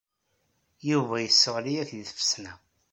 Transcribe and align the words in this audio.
Yuba 0.89 1.15
yesseɣli-ak 1.21 1.89
deg 1.97 2.05
tfesna. 2.09 2.53